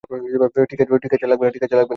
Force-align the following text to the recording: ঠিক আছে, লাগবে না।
ঠিক 0.67 0.81
আছে, 0.81 1.25
লাগবে 1.27 1.45
না। 1.45 1.51